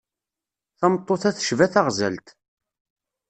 Tameṭṭut-a 0.79 1.31
tecba 1.35 1.65
taɣzalt. 1.73 2.27